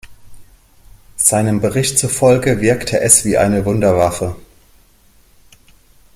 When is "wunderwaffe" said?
3.65-4.35